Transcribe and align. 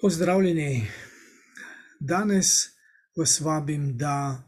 Pozdravljeni, 0.00 0.86
danes 2.00 2.46
vas 3.16 3.40
vabim, 3.40 3.96
da 3.98 4.42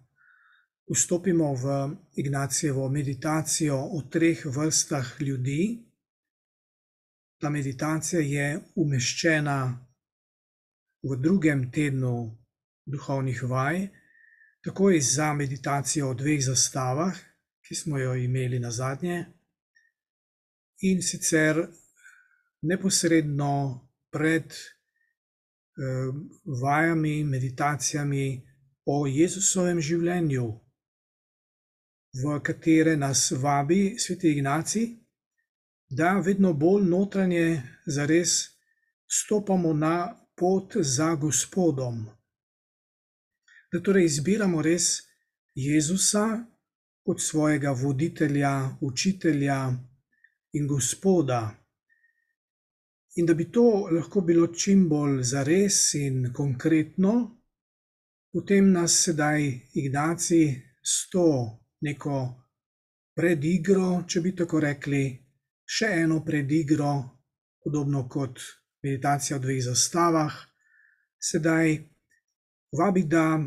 vstopimo 0.92 1.54
v 1.54 1.96
Ignacijevo 2.22 2.88
meditacijo 2.88 3.76
o 3.76 4.02
treh 4.10 4.44
vrstah 4.46 5.20
ljudi. 5.20 5.82
Ta 7.40 7.50
meditacija 7.50 8.20
je 8.20 8.60
umeščena 8.76 9.58
v 11.02 11.18
drugem 11.18 11.66
tednu 11.72 12.14
duhovnih 12.86 13.42
vaj, 13.42 13.88
takoj 14.62 15.00
za 15.00 15.32
meditacijo 15.34 16.10
o 16.10 16.14
dveh 16.14 16.44
zastavah, 16.46 17.16
ki 17.66 17.74
smo 17.74 17.98
jo 17.98 18.14
imeli 18.14 18.62
na 18.62 18.70
zadnje, 18.70 19.24
in 20.80 21.02
sicer 21.02 21.66
neposredno 22.62 23.54
pred 24.10 24.54
vajami, 26.62 27.24
meditacijami 27.24 28.42
o 28.86 29.06
Jezusovem 29.06 29.80
življenju, 29.80 30.46
v 32.22 32.40
katere 32.42 32.96
nas 32.96 33.30
vabi 33.30 33.96
sveti 33.98 34.32
Ignacij, 34.34 34.88
da 35.90 36.18
vedno 36.18 36.52
bolj 36.54 36.86
notranje 36.88 37.62
zares 37.86 38.50
stopamo 39.06 39.72
na 39.72 40.16
pot 40.36 40.76
za 40.76 41.14
Gospodom. 41.14 42.06
Da 43.72 43.82
torej 43.82 44.04
izbiramo 44.04 44.62
res 44.62 45.02
Jezusa 45.54 46.44
kot 47.06 47.20
svojega 47.20 47.70
voditelja, 47.70 48.76
učitelja 48.80 49.58
in 50.52 50.66
Gospoda. 50.66 51.59
In 53.18 53.26
da 53.26 53.34
bi 53.34 53.50
to 53.50 53.88
lahko 53.90 54.20
bilo 54.20 54.46
čim 54.54 54.88
bolj 54.88 55.22
zares 55.22 55.94
in 55.98 56.28
konkretno, 56.32 57.14
potem 58.32 58.70
nas 58.72 58.94
sedaj 59.04 59.42
Ignacij 59.74 60.46
s 60.82 61.10
to 61.10 61.26
neko 61.82 62.18
predigro, 63.16 64.04
če 64.06 64.20
bi 64.20 64.34
tako 64.36 64.60
rekli, 64.62 65.02
še 65.66 65.90
eno 66.04 66.20
predigro, 66.24 66.92
podobno 67.64 68.06
kot 68.08 68.38
meditacija 68.86 69.36
o 69.36 69.42
dveh 69.42 69.58
zastavah, 69.64 70.36
sedaj 71.18 71.76
vabi, 72.78 73.04
da 73.10 73.42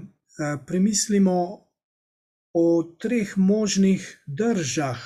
premislimo 0.68 1.40
o 2.54 2.68
treh 3.00 3.38
možnih 3.38 4.24
držah 4.28 5.00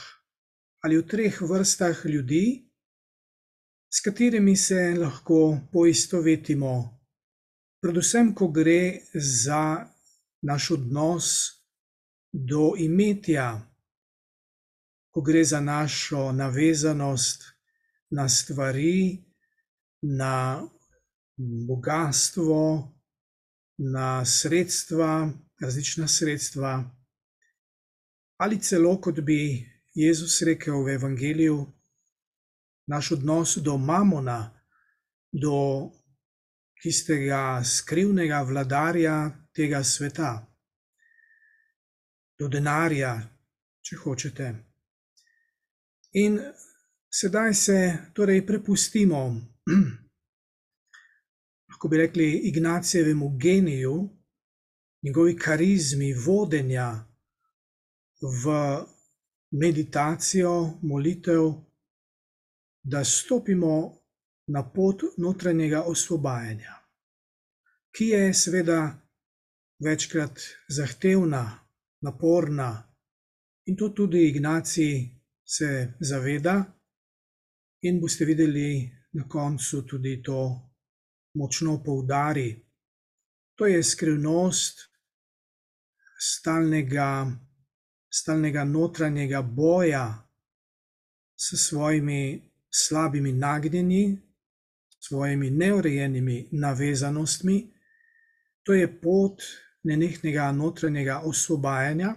ali 0.83 0.97
o 0.97 1.01
treh 1.01 1.41
vrstah 1.41 2.05
ljudi, 2.05 2.66
s 3.89 4.01
katerimi 4.01 4.55
se 4.55 4.95
lahko 4.97 5.59
poistovetimo, 5.71 6.99
predvsem 7.81 8.33
ko 8.35 8.47
gre 8.47 8.99
za 9.13 9.85
naš 10.41 10.71
odnos 10.71 11.27
do 12.31 12.73
imetja, 12.77 13.61
ko 15.11 15.21
gre 15.21 15.43
za 15.43 15.61
našo 15.61 16.31
navezanost 16.31 17.43
na 18.09 18.29
stvari, 18.29 19.23
na 20.01 20.67
bogastvo, 21.67 22.93
na 23.77 24.25
sredstva, 24.25 25.31
različna 25.61 26.07
sredstva, 26.07 26.91
ali 28.37 28.61
celo, 28.61 29.01
kot 29.01 29.19
bi 29.19 29.65
Jezus 29.93 30.41
rekel 30.41 30.83
v 30.83 30.93
evangeliju, 30.93 31.76
naš 32.87 33.11
odnos 33.11 33.57
do 33.57 33.77
mamona, 33.77 34.51
do 35.31 35.91
tistega 36.81 37.63
skrivnega 37.63 38.41
vladarja 38.41 39.31
tega 39.53 39.83
sveta, 39.83 40.31
do 42.39 42.47
denarja, 42.47 43.13
če 43.81 43.97
hočete. 44.03 44.51
In 46.21 46.39
sedaj 47.09 47.53
se 47.53 47.77
torej 48.13 48.45
prepustimo, 48.45 49.21
lahko 51.69 51.87
bi 51.87 51.97
rekli, 51.97 52.29
Ignacijevemu 52.51 53.37
geniju, 53.37 54.09
njegovi 55.03 55.37
karizmi 55.37 56.13
vodenja 56.13 56.89
v 58.21 58.53
meditacijo, 59.51 60.79
molitev, 60.81 61.66
da 62.89 63.03
stopimo 63.03 63.99
na 64.47 64.63
pot 64.63 65.01
notranjega 65.17 65.81
osvobajanja, 65.91 66.75
ki 67.91 68.05
je 68.07 68.33
seveda 68.33 68.79
večkrat 69.83 70.39
zahtevna, 70.69 71.43
naporna, 72.01 72.69
in 73.65 73.75
to 73.75 73.89
tudi 73.89 74.27
Ignacij 74.29 75.09
se 75.43 75.93
zaveda, 75.99 76.63
in 77.81 77.99
boste 77.99 78.25
videli 78.25 78.87
na 79.13 79.27
koncu 79.27 79.81
tudi 79.87 80.21
to 80.23 80.39
močno 81.33 81.83
poudari. 81.83 82.55
To 83.55 83.65
je 83.67 83.83
skrivnost 83.83 84.79
stalnega, 86.19 87.27
stalnega 88.09 88.63
notranjega 88.63 89.41
boja 89.41 90.23
s 91.35 91.67
svojimi 91.67 92.46
slabimi 92.69 93.31
nagnjenji, 93.33 94.17
svojimi 94.99 95.49
neurejenimi 95.51 96.49
navezanostmi, 96.51 97.73
to 98.63 98.73
je 98.73 98.87
pot 99.01 99.41
nenehnega 99.83 100.51
notranjega 100.51 101.21
osvobajanja, 101.25 102.15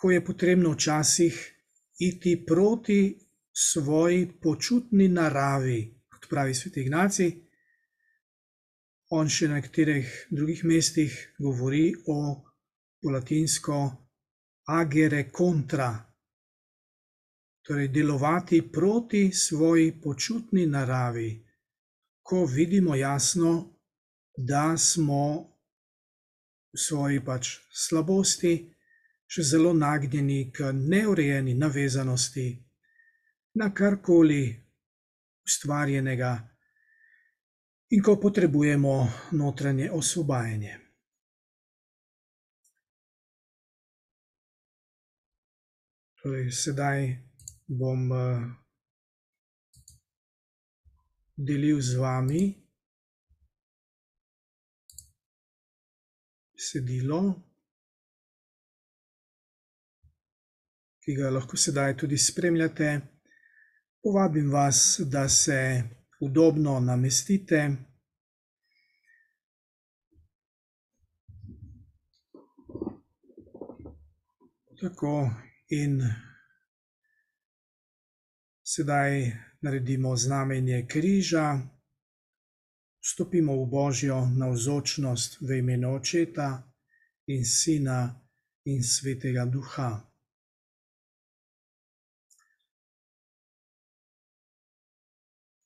ko 0.00 0.10
je 0.10 0.24
potrebno 0.24 0.72
včasih 0.72 1.54
iti 1.98 2.44
proti 2.46 3.18
svoji 3.52 4.40
počutni 4.42 5.08
naravi, 5.08 6.04
kot 6.08 6.28
pravi 6.30 6.54
sveti 6.54 6.80
Ignacij. 6.80 7.32
On 9.10 9.28
še 9.28 9.48
na 9.48 9.58
nekaterih 9.58 10.28
drugih 10.30 10.64
mestih 10.64 11.14
govori 11.40 11.94
o 12.06 12.18
po 13.02 13.10
latinsko 13.10 13.78
agere 14.68 15.30
contra, 15.36 16.07
torej 17.68 17.88
delovati 17.88 18.72
proti 18.72 19.32
svoji 19.32 20.00
počutni 20.00 20.66
naravi, 20.66 21.44
ko 22.22 22.44
vidimo 22.44 22.94
jasno, 22.94 23.74
da 24.36 24.76
smo 24.76 25.44
v 26.72 26.78
svoji 26.78 27.20
pač 27.24 27.50
slabosti 27.68 28.54
še 29.28 29.44
zelo 29.44 29.74
nagnjeni 29.76 30.48
k 30.52 30.72
neurejeni 30.72 31.54
navezanosti 31.54 32.46
na 33.60 33.68
karkoli 33.74 34.42
ustvarjenega 35.44 36.32
in 37.90 38.02
ko 38.02 38.16
potrebujemo 38.16 38.96
notranje 39.32 39.90
osvobajanje. 39.92 40.78
Torej 46.22 46.52
sedaj 46.52 47.27
bom 47.68 48.08
delil 51.36 51.80
z 51.80 52.00
vami 52.00 52.68
besedilo, 56.58 57.20
ki 61.02 61.14
ga 61.14 61.30
lahko 61.30 61.56
sedaj 61.56 61.94
tudi 61.96 62.18
spremljate. 62.18 62.88
Povabim 64.02 64.50
vas, 64.50 65.00
da 65.12 65.28
se 65.28 65.60
udobno 66.20 66.80
namestite. 66.80 67.60
Tako 74.80 75.30
in 75.68 76.02
Sedaj 78.70 79.32
naredimo 79.60 80.16
znamenje 80.16 80.86
križa, 80.88 81.60
vstopimo 83.00 83.54
v 83.62 83.66
Božjo 83.66 84.18
navzočnost 84.36 85.38
v 85.40 85.58
imenu 85.58 85.94
Očeta 85.96 86.48
in 87.26 87.44
Sina 87.44 88.20
in 88.64 88.84
Svetega 88.84 89.46
Duha. 89.48 89.88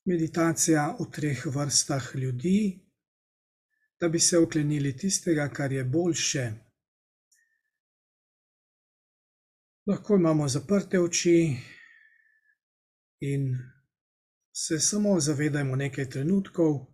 Meditacija 0.04 0.96
o 0.98 1.04
treh 1.10 1.46
vrstah 1.46 2.14
ljudi, 2.14 2.86
da 4.00 4.08
bi 4.08 4.20
se 4.20 4.38
oklenili 4.38 4.96
tistega, 4.96 5.48
kar 5.48 5.72
je 5.72 5.84
boljše. 5.84 6.52
Lahko 9.86 10.16
imamo 10.16 10.48
zaprte 10.48 11.00
oči 11.00 11.38
in 13.22 13.58
se 14.52 14.80
samo 14.80 15.20
zavedajmo 15.20 15.76
nekaj 15.76 16.08
trenutkov, 16.10 16.86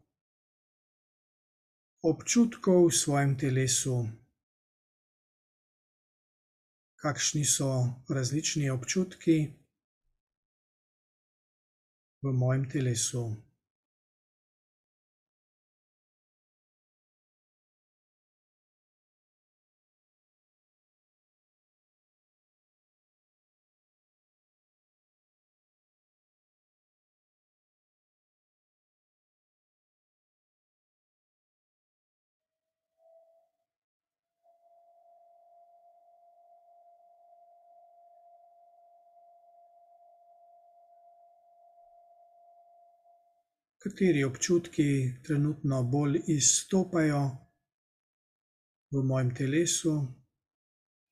občutkov 2.05 2.89
v 2.89 2.93
svojem 2.93 3.33
telesu. 3.39 4.05
Kakšni 7.01 7.45
so 7.49 7.71
različni 8.13 8.69
občutki 8.71 9.57
v 12.23 12.33
mojem 12.33 12.69
telesu? 12.69 13.48
Kateri 43.89 44.25
občutki 44.25 45.15
trenutno 45.25 45.83
bolj 45.83 46.19
izstopajo 46.27 47.21
v 48.93 49.03
mojem 49.03 49.31
telesu? 49.35 49.93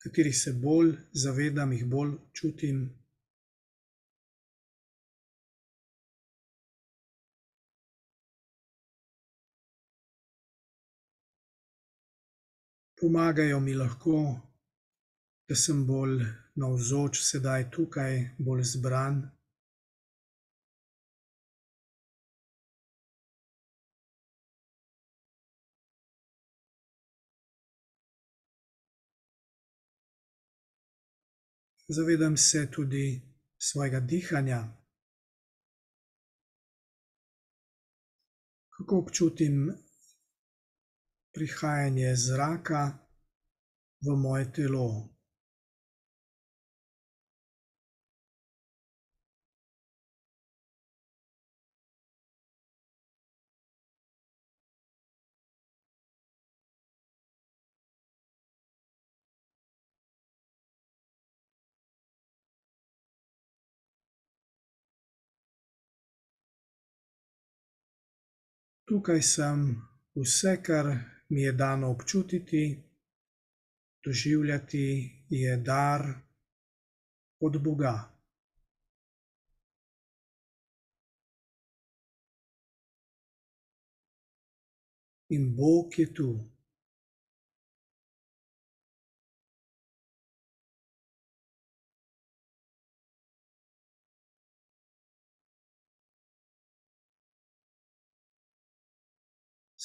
Katerih 0.03 0.37
se 0.37 0.53
bolj 0.53 0.91
zavedam, 1.11 1.71
jih 1.73 1.85
bolj 1.85 2.11
čutim? 2.33 2.83
Pomagajo 13.01 13.59
mi 13.59 13.73
lahko, 13.73 14.21
da 15.49 15.55
sem 15.55 15.81
bolj 15.87 16.21
navzoč 16.61 17.23
sedaj 17.31 17.71
tukaj, 17.71 18.13
bolj 18.37 18.63
zbran. 18.75 19.36
Zavedam 31.89 32.37
se 32.37 32.67
tudi 32.71 33.21
svojega 33.57 33.99
dihanja. 33.99 34.63
Kako 38.69 38.97
občutim 38.97 39.71
prihajanje 41.33 42.15
zraka 42.15 42.97
v 44.01 44.15
moje 44.15 44.51
telo? 44.53 45.16
Tukaj 68.87 69.21
sem, 69.21 69.63
vse, 70.15 70.51
kar 70.65 70.87
mi 71.29 71.41
je 71.41 71.51
dano 71.51 71.89
občutiti, 71.91 72.61
doživljati, 74.03 74.85
je 75.29 75.57
dar 75.57 76.05
od 77.39 77.57
Boga. 77.63 77.95
In 85.29 85.55
Bog 85.55 85.99
je 85.99 86.13
tu. 86.13 86.56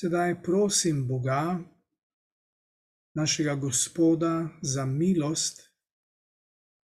Sedaj 0.03 0.43
prosim 0.43 1.07
Boga, 1.09 1.63
našega 3.15 3.55
Gospoda, 3.55 4.49
za 4.63 4.87
milost, 4.87 5.71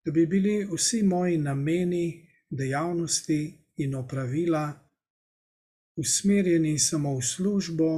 da 0.05 0.13
bi 0.13 0.27
bili 0.27 0.69
vsi 0.73 1.03
moji 1.03 1.39
nameni, 1.39 2.29
dejavnosti 2.51 3.59
in 3.77 3.95
opravila 3.95 4.91
usmerjeni 5.97 6.79
samo 6.79 7.17
v 7.19 7.23
službo 7.23 7.91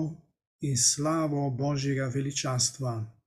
in 0.60 0.76
slavo 0.76 1.50
Božjega 1.50 2.06
veličastva. 2.14 3.19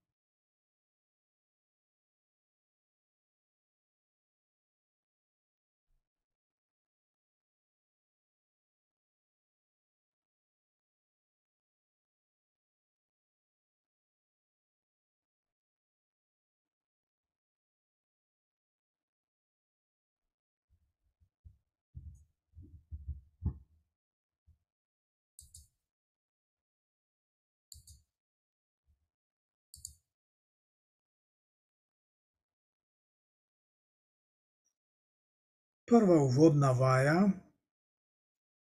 Prva 35.86 36.24
uvodna 36.24 36.72
vaja 36.72 37.32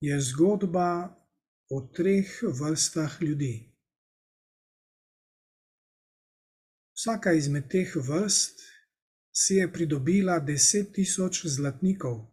je 0.02 0.22
zgodba 0.22 1.18
o 1.70 1.82
treh 1.96 2.40
vrstah 2.60 3.22
ljudi. 3.22 3.72
Vsaka 6.98 7.34
izmed 7.34 7.70
teh 7.70 7.94
vrst 7.96 8.60
si 9.34 9.56
je 9.56 9.72
pridobila 9.74 10.40
deset 10.40 10.94
tisoč 10.94 11.46
zlatnikov. 11.46 12.26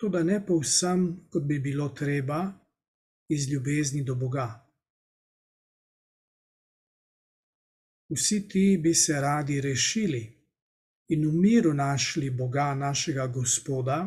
Toda 0.00 0.22
ne 0.22 0.40
povsem, 0.46 1.28
kot 1.30 1.44
bi 1.44 1.58
bilo 1.60 1.88
treba, 1.88 2.40
iz 3.28 3.48
ljubezni 3.52 4.04
do 4.04 4.14
Boga. 4.14 4.48
Vsi 8.08 8.48
ti 8.48 8.80
bi 8.82 8.94
se 8.94 9.20
radi 9.20 9.60
rešili 9.60 10.35
in 11.08 11.28
v 11.28 11.32
miru 11.32 11.74
našli 11.74 12.30
Boga, 12.30 12.74
našega 12.74 13.26
Gospoda, 13.26 13.98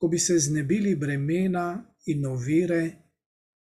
ko 0.00 0.08
bi 0.08 0.18
se 0.18 0.38
znebili 0.38 0.96
bremena 0.96 1.84
in 2.06 2.26
ovire, 2.26 2.82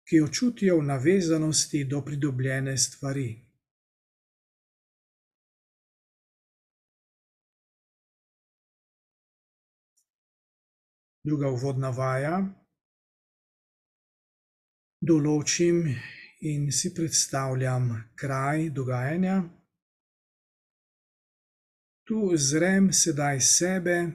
ki 0.05 0.15
jo 0.15 0.27
čutijo 0.27 0.77
v 0.79 0.85
navezanosti 0.85 1.83
do 1.85 2.01
pridobljene 2.05 2.77
stvari. 2.77 3.29
Druga 11.23 11.49
uvodna 11.49 11.89
vaja. 11.89 12.37
Določim 15.01 15.83
in 16.41 16.71
si 16.71 16.93
predstavljam 16.93 17.91
kraj 18.15 18.69
dogajanja. 18.69 19.58
Tu 22.09 22.37
zrem 22.37 22.89
sedaj 22.93 23.37
sebe, 23.41 24.11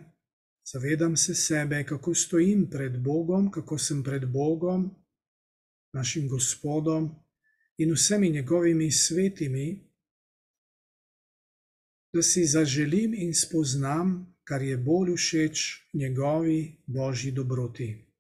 zavedam 0.66 1.16
se 1.16 1.34
sebe, 1.34 1.84
kako 1.86 2.14
stojim 2.14 2.66
pred 2.70 2.98
Bogom, 2.98 3.50
kako 3.50 3.78
sem 3.78 4.02
pred 4.02 4.26
Bogom, 4.26 4.90
našim 5.92 6.28
Gospodom 6.28 7.14
in 7.78 7.92
vsemi 7.92 8.30
njegovimi 8.30 8.90
svetimi, 8.90 9.90
da 12.12 12.22
si 12.22 12.44
zaželim 12.44 13.14
in 13.14 13.34
spoznam, 13.34 14.34
kar 14.44 14.62
je 14.62 14.76
bolj 14.76 15.14
všeč 15.16 15.86
njegovi 15.92 16.82
božji 16.86 17.32
dobroti. 17.32 18.13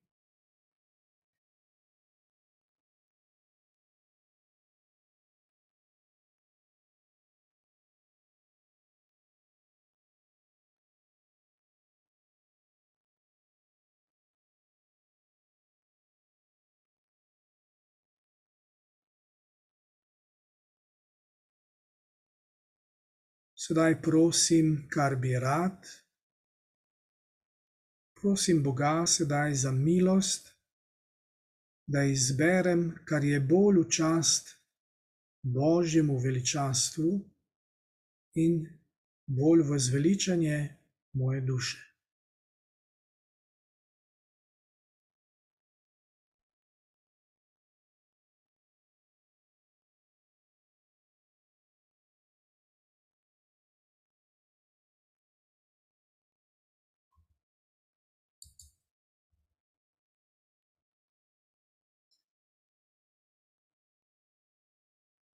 Sedaj 23.64 24.02
prosim, 24.02 24.88
kar 24.92 25.16
bi 25.16 25.38
rad. 25.40 25.86
Prosim 28.20 28.62
Boga 28.62 29.06
sedaj 29.06 29.54
za 29.54 29.72
milost, 29.72 30.50
da 31.86 32.02
izberem, 32.04 32.82
kar 33.08 33.24
je 33.24 33.40
bolj 33.40 33.80
v 33.80 33.86
čast 33.88 34.52
Božjemu 35.42 36.18
veličastvu 36.18 37.14
in 38.34 38.60
bolj 39.26 39.64
v 39.70 39.78
zveličanje 39.78 40.58
moje 41.12 41.40
duše. 41.40 41.93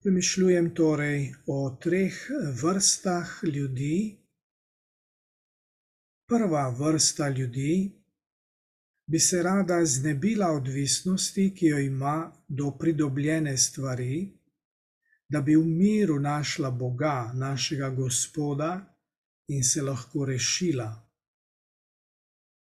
Premišljujem 0.07 0.69
torej 0.75 1.33
o 1.47 1.77
treh 1.83 2.15
vrstah 2.63 3.31
ljudi. 3.43 4.23
Prva 6.31 6.69
vrsta 6.79 7.29
ljudi 7.29 7.91
bi 9.11 9.21
se 9.21 9.43
rada 9.43 9.81
znebila 9.85 10.53
odvisnosti, 10.53 11.55
ki 11.57 11.67
jo 11.67 11.79
ima 11.79 12.33
do 12.49 12.71
pridobljene 12.79 13.57
stvari, 13.57 14.39
da 15.29 15.41
bi 15.41 15.57
v 15.57 15.65
miru 15.67 16.21
našla 16.21 16.71
Boga, 16.71 17.33
našega 17.35 17.91
Gospoda 17.91 18.71
in 19.49 19.65
se 19.65 19.83
lahko 19.83 20.25
rešila. 20.25 21.11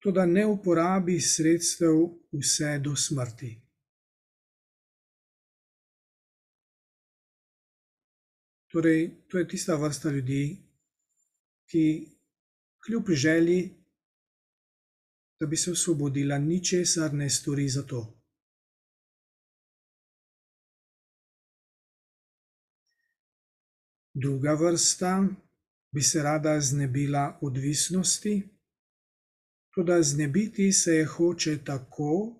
To, 0.03 0.13
da 0.13 0.27
ne 0.27 0.47
uporabi 0.47 1.21
sredstev 1.21 1.97
vse 2.33 2.79
do 2.79 2.97
smrti. 2.97 3.62
Torej, 8.73 9.11
to 9.29 9.39
je 9.39 9.49
tista 9.49 9.75
vrsta 9.77 10.11
ljudi, 10.11 10.57
ki 11.69 12.09
kljub 12.87 13.11
želji, 13.11 13.71
da 15.41 15.47
bi 15.47 15.57
se 15.57 15.71
osvobodila, 15.71 16.39
ničesar 16.39 17.15
ne 17.15 17.31
stori 17.31 17.69
za 17.69 17.83
to. 17.83 18.23
Druga 24.15 24.53
vrsta 24.55 25.29
bi 25.95 26.03
se 26.03 26.23
rada 26.23 26.61
znebila 26.61 27.39
odvisnosti, 27.43 28.43
tudi 29.75 30.03
znebiti 30.03 30.73
se 30.73 30.93
je 30.93 31.05
hoče 31.05 31.65
tako, 31.65 32.37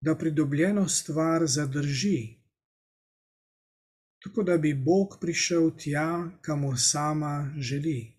da 0.00 0.18
pridobljeno 0.18 0.88
stvar 0.88 1.46
zadrži 1.46 2.45
tako 4.26 4.42
da 4.42 4.58
bi 4.58 4.74
Bog 4.74 5.18
prišel 5.20 5.70
tja, 5.78 6.30
kamor 6.40 6.74
sama 6.78 7.54
želi. 7.58 8.12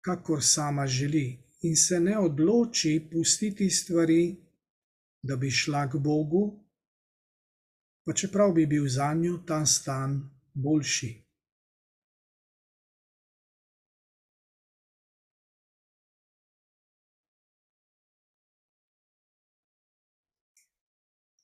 Kakor 0.00 0.44
sama 0.44 0.86
želi, 0.86 1.38
in 1.62 1.76
se 1.76 2.00
ne 2.00 2.18
odloči 2.18 3.08
pustiti 3.12 3.70
stvari, 3.70 4.36
da 5.22 5.36
bi 5.36 5.50
šla 5.50 5.86
k 5.90 5.96
Bogu, 5.98 6.64
pa 8.04 8.12
čeprav 8.12 8.52
bi 8.52 8.66
bil 8.66 8.88
za 8.88 9.14
njo 9.14 9.38
ta 9.46 9.66
stan 9.66 10.30
boljši. 10.54 11.25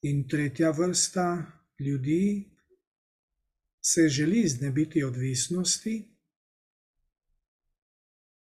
In 0.02 0.28
tretja 0.28 0.70
vrsta 0.70 1.46
ljudi 1.78 2.50
se 3.84 4.08
želi 4.08 4.48
znebiti 4.48 5.04
odvisnosti, 5.04 6.08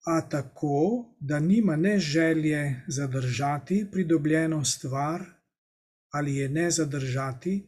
a 0.07 0.29
tako, 0.29 1.07
da 1.21 1.41
nima 1.41 1.77
ne 1.77 1.99
želje 1.99 2.83
zadržati 2.89 3.87
pridobljeno 3.93 4.65
stvar 4.65 5.25
ali 6.13 6.37
je 6.37 6.49
ne 6.49 6.71
zadržati, 6.71 7.67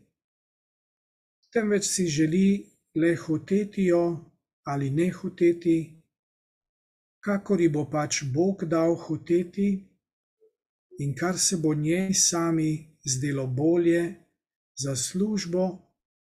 temveč 1.53 1.85
si 1.85 2.07
želi 2.07 2.67
le 2.95 3.17
hoteti 3.17 3.85
jo 3.85 4.31
ali 4.63 4.91
ne 4.91 5.11
hoteti, 5.11 6.03
kakor 7.21 7.61
ji 7.61 7.69
bo 7.69 7.85
pač 7.91 8.23
Bog 8.35 8.65
dal 8.65 8.95
hoteti 8.95 9.89
in 10.99 11.15
kar 11.15 11.39
se 11.39 11.57
bo 11.57 11.75
njej 11.75 12.15
sami 12.15 12.92
zdelo 13.05 13.47
bolje 13.47 14.15
za 14.77 14.97
službo 14.97 15.79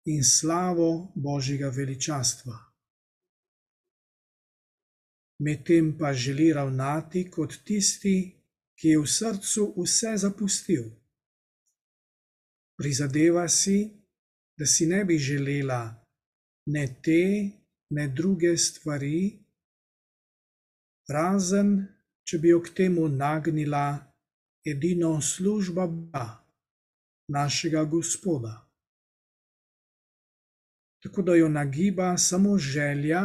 in 0.05 0.25
slavo 0.25 1.13
Božjega 1.15 1.69
veličastva. 1.69 2.57
Medtem 5.39 5.99
pa 5.99 6.13
želi 6.13 6.53
ravnati 6.53 7.31
kot 7.31 7.53
tisti, 7.65 8.33
ki 8.81 8.89
je 8.89 8.99
v 8.99 9.07
srcu 9.07 9.75
vse 9.77 10.17
zapustil. 10.17 10.85
Prizadeva 12.77 13.49
si, 13.49 13.91
da 14.59 14.67
si 14.67 14.87
ne 14.87 15.05
bi 15.05 15.19
želela 15.19 16.05
ne 16.67 16.87
te, 17.03 17.51
ne 17.91 18.09
druge 18.09 18.57
stvari, 18.57 19.45
razen 21.09 21.87
če 22.29 22.39
bi 22.39 22.49
jo 22.49 22.61
k 22.61 22.75
temu 22.75 23.09
nagnila 23.09 23.87
edino 24.67 25.21
služba 25.23 25.87
Boga 25.87 26.46
našega 27.29 27.85
Gospoda. 27.85 28.67
Tako 31.03 31.23
da 31.23 31.35
jo 31.35 31.49
nagiba 31.49 32.19
samo 32.19 32.59
želja, 32.59 33.23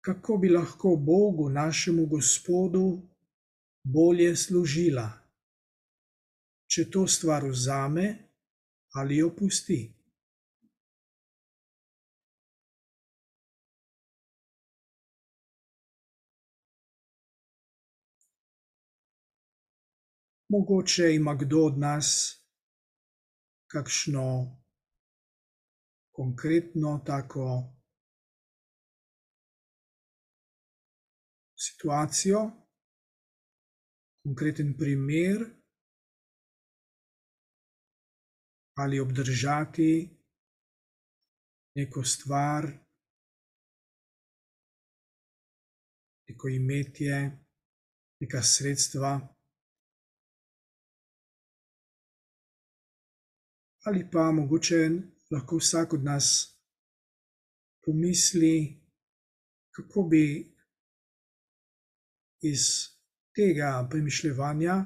kako 0.00 0.36
bi 0.36 0.48
lahko 0.48 0.96
Bogu, 0.96 1.48
našemu 1.48 2.06
Gospodu, 2.06 3.02
bolje 3.84 4.36
služila, 4.36 5.10
če 6.66 6.90
to 6.90 7.06
stvar 7.06 7.44
vzame 7.44 8.16
ali 8.92 9.16
jo 9.16 9.34
pusti. 9.36 9.95
Mogoče 20.48 21.14
ima 21.14 21.34
kdo 21.34 21.58
od 21.58 21.78
nas 21.78 22.08
kakšno 23.66 24.56
konkretno 26.12 27.02
tako 27.06 27.76
situacijo, 31.56 32.50
konkreten 34.24 34.76
primer 34.78 35.36
ali 38.78 39.00
obdržati 39.00 40.16
neko 41.76 42.04
stvar, 42.04 42.64
neko 46.28 46.48
imetje, 46.48 47.38
neka 48.20 48.42
sredstva. 48.42 49.35
Ali 53.86 54.02
pa 54.12 54.32
mogoče 54.32 54.80
lahko 55.30 55.56
vsak 55.56 55.92
od 55.92 56.04
nas 56.04 56.56
pomisli, 57.84 58.82
kako 59.70 60.02
bi 60.02 60.52
iz 62.42 62.62
tega 63.34 63.86
premišljanja, 63.90 64.84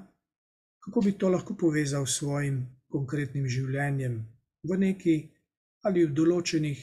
kako 0.84 1.00
bi 1.00 1.18
to 1.18 1.28
lahko 1.28 1.56
povezal 1.56 2.06
s 2.06 2.18
svojim 2.18 2.60
konkretnim 2.88 3.48
življenjem 3.48 4.20
v 4.68 4.76
neki 4.76 5.16
ali 5.88 6.04
v 6.04 6.12
določenih 6.12 6.80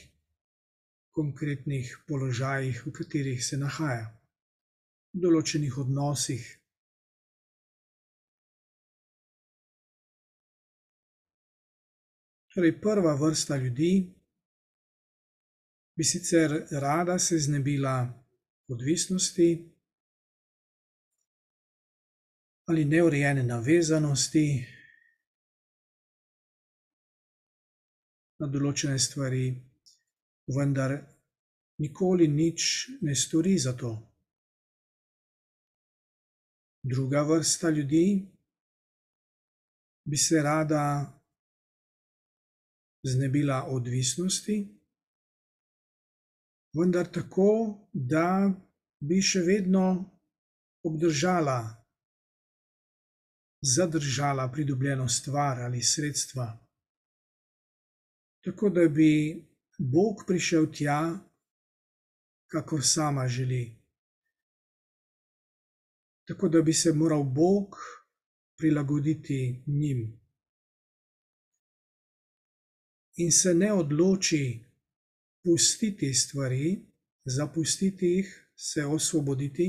konkretnih 1.14 1.90
položajih, 2.06 2.86
v 2.86 2.92
katerih 2.94 3.44
se 3.44 3.58
nahaja, 3.58 4.06
v 5.14 5.22
določenih 5.22 5.78
odnosih. 5.78 6.42
Torej, 12.58 12.80
prva 12.80 13.14
vrsta 13.14 13.56
ljudi 13.56 14.14
bi 15.96 16.04
sicer 16.04 16.66
rada 16.70 17.18
se 17.18 17.38
znebila 17.38 18.24
odvisnosti 18.68 19.74
ali 22.64 22.84
neurejene 22.84 23.42
navezanosti 23.42 24.42
na 28.40 28.48
določene 28.50 28.98
stvari, 28.98 29.44
vendar 30.56 30.96
nikoli 31.78 32.26
nič 32.26 32.88
ne 33.00 33.14
stori 33.14 33.54
za 33.58 33.76
to. 33.76 33.92
Druga 36.82 37.22
vrsta 37.22 37.70
ljudi 37.70 38.26
bi 40.10 40.16
se 40.16 40.42
rada 40.42 40.82
znebila 43.02 43.64
odvisnosti, 43.68 44.56
vendar 46.78 47.06
tako, 47.12 47.50
da 47.92 48.52
bi 49.00 49.20
še 49.22 49.42
vedno 49.46 49.84
obdržala, 50.86 51.60
zadržala 53.62 54.48
pridobljeno 54.52 55.08
stvar 55.08 55.60
ali 55.66 55.82
sredstva, 55.82 56.46
tako 58.44 58.70
da 58.70 58.88
bi 58.88 59.44
Bog 59.78 60.24
prišel 60.26 60.66
tja, 60.74 61.18
kakor 62.50 62.80
sama 62.82 63.28
želi. 63.28 63.78
Tako 66.28 66.48
da 66.48 66.62
bi 66.62 66.72
se 66.72 66.92
moral 66.92 67.22
Bog 67.22 67.76
prilagoditi 68.58 69.62
njim. 69.66 70.20
In 73.18 73.32
se 73.32 73.54
ne 73.54 73.72
odloči 73.72 74.64
pustiti 75.42 76.14
stvari, 76.14 76.86
zapustiti 77.24 78.06
jih, 78.06 78.28
se 78.54 78.84
osvoboditi, 78.84 79.66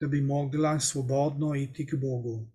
da 0.00 0.08
bi 0.08 0.20
mogla 0.20 0.80
svobodno 0.80 1.54
iti 1.54 1.86
k 1.86 1.94
Bogu. 1.94 2.52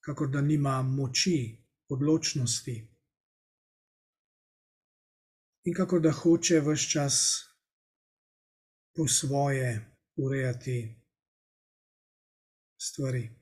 Kakor 0.00 0.30
da 0.30 0.40
nima 0.40 0.82
moči, 0.82 1.56
odločnosti. 1.88 2.76
In 5.64 5.74
kako 5.74 5.98
da 6.00 6.12
hoče 6.12 6.60
vse 6.60 6.90
čas 6.90 7.16
po 8.96 9.08
svoje 9.08 9.96
urejati 10.16 10.78
stvari. 12.80 13.37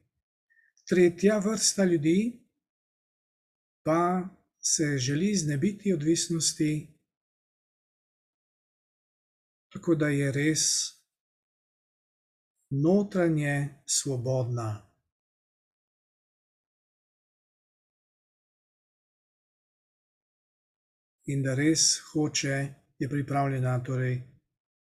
Tretja 0.89 1.39
vrsta 1.39 1.85
ljudi 1.85 2.47
pa 3.83 4.29
se 4.59 4.99
želi 4.99 5.35
znebiti 5.35 5.93
odvisnosti, 5.93 6.99
tako 9.73 9.95
da 9.95 10.09
je 10.09 10.33
res 10.33 10.63
notranje 12.71 13.83
svobodna. 13.87 14.93
In 21.27 21.43
da 21.43 21.55
res 21.55 21.99
hoče, 22.13 22.75
je 22.99 23.09
pripravljena 23.09 23.83
torej 23.85 24.23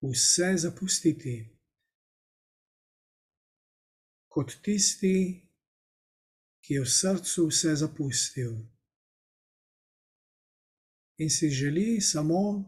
vse 0.01 0.53
zapustiti, 0.57 1.59
kot 4.29 4.53
tisti, 4.63 5.48
ki 6.69 6.75
je 6.75 6.81
v 6.85 6.91
srcu 6.93 7.47
vse 7.49 7.71
zapustil 7.81 8.53
in 11.17 11.31
si 11.33 11.49
želi 11.49 12.01
samo 12.01 12.65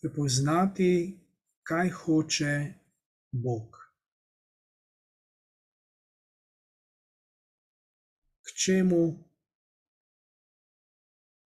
prepoznati, 0.00 1.20
kaj 1.62 1.90
hoče 1.90 2.74
Bog. 3.32 3.76
K 8.42 8.56
čemu 8.64 9.02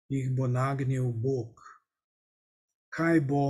jih 0.09 0.31
bo 0.37 0.47
nagnil 0.47 1.11
Bog, 1.11 1.59
kaj 2.95 3.19
bo 3.27 3.43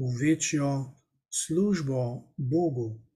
v 0.00 0.08
večjo 0.20 0.96
službo 1.28 2.32
Bogu. 2.36 3.07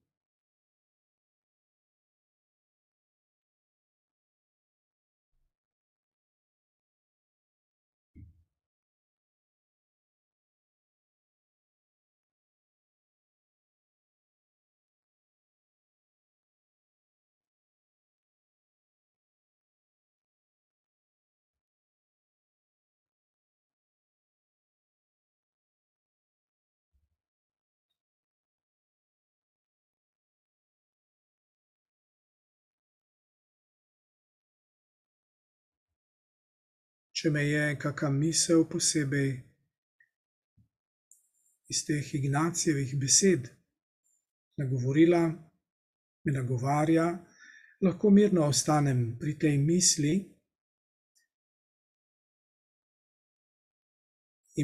Če 37.23 37.31
me 37.31 37.43
je 37.47 37.67
kakšna 37.79 38.09
misel 38.11 38.65
posebej 38.67 39.29
iz 41.71 41.81
teh 41.87 42.09
Ignacijevih 42.19 42.97
besed 42.99 43.45
nagovorila, 44.59 45.21
me 46.25 46.33
nagovarja, 46.35 47.05
lahko 47.87 48.11
mirno 48.11 48.49
ostanem 48.51 49.05
pri 49.21 49.37
tej 49.45 49.55
misli 49.59 50.15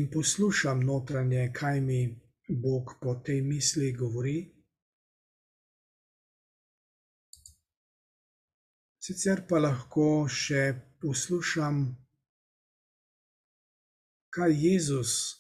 in 0.01 0.11
poslušam 0.11 0.83
notranje, 0.91 1.47
kaj 1.55 1.81
mi 1.81 2.01
Bog 2.67 2.97
po 2.99 3.15
tej 3.23 3.39
misli 3.53 3.93
govori. 3.93 4.37
Sicer 8.99 9.47
pa 9.47 9.63
lahko 9.63 10.11
še 10.27 10.67
poslušam 10.99 11.83
kaj 14.31 14.53
Jezus 14.67 15.39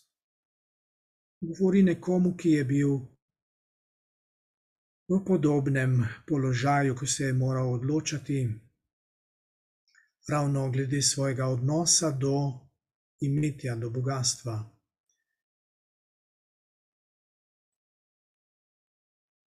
govori 1.40 1.82
nekomu, 1.82 2.36
ki 2.36 2.50
je 2.50 2.64
bil 2.64 2.94
v 5.08 5.18
podobnem 5.26 6.04
položaju, 6.26 6.94
ko 6.94 7.06
se 7.06 7.24
je 7.24 7.32
moral 7.32 7.72
odločati, 7.72 8.48
ravno 10.28 10.70
glede 10.70 11.02
svojega 11.02 11.46
odnosa 11.46 12.10
do 12.10 12.68
imetja, 13.20 13.76
do 13.76 13.90
bogatstva. 13.90 14.56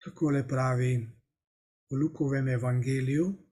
Tako 0.05 0.31
le 0.31 0.49
pravi 0.49 0.97
v 1.91 1.97
Lukovem 1.97 2.49
evangeliju. 2.49 3.44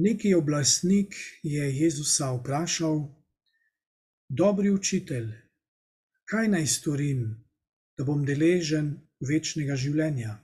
Neki 0.00 0.34
oblastnik 0.34 1.14
je 1.42 1.80
Jezusa 1.80 2.30
vprašal: 2.32 3.00
Dobri 4.28 4.70
učitelj, 4.70 5.32
kaj 6.24 6.48
naj 6.48 6.66
storim, 6.66 7.24
da 7.98 8.04
bom 8.06 8.22
deležen 8.22 8.92
večnega 9.18 9.74
življenja? 9.74 10.36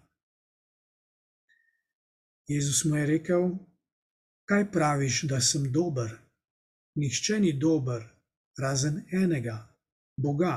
Jezus 2.50 2.82
mu 2.84 2.96
je 2.96 3.06
rekel: 3.06 3.48
Kaj 4.50 4.72
praviš, 4.72 5.22
da 5.30 5.38
sem 5.40 5.70
dober? 5.72 6.10
Nihče 6.98 7.38
ni 7.40 7.52
dober, 7.52 8.02
razen 8.58 9.04
enega, 9.22 9.58
Boga. 10.16 10.56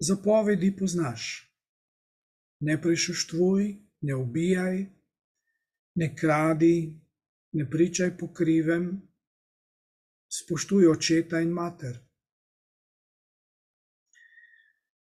Zapovedi 0.00 0.76
poznaš. 0.76 1.32
Ne 2.60 2.82
prešuštvuj, 2.82 3.76
ne 4.00 4.14
ubijaj, 4.14 4.99
ne 5.94 6.16
kradi, 6.16 7.00
ne 7.52 7.70
pričaj 7.70 8.18
po 8.18 8.32
krivem, 8.32 8.90
spoštuj 10.30 10.86
očeta 10.88 11.40
in 11.40 11.50
mater. 11.52 11.98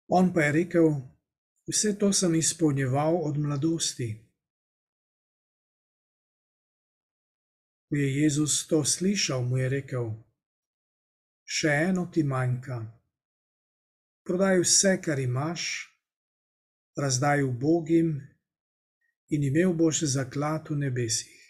On 0.08 0.34
pa 0.34 0.41
je 0.41 0.52
rekel: 0.52 0.88
Vse 1.67 1.97
to 2.00 2.13
sem 2.13 2.36
izpolnjeval 2.36 3.17
od 3.28 3.38
mladosti. 3.38 4.08
Ko 7.89 7.95
je 7.95 8.08
Jezus 8.21 8.67
to 8.67 8.86
slišal, 8.86 9.43
mu 9.43 9.58
je 9.58 9.69
rekel: 9.69 10.08
Še 11.43 11.73
eno 11.89 12.08
ti 12.13 12.23
manjka. 12.23 12.80
Prodaj 14.23 14.60
vse, 14.63 14.95
kar 15.04 15.19
imaš, 15.19 15.63
razdaj 16.95 17.43
ubogim 17.43 18.37
in 19.29 19.43
imel 19.43 19.73
boš 19.73 20.03
zaklad 20.03 20.69
v 20.69 20.77
nebesih. 20.83 21.43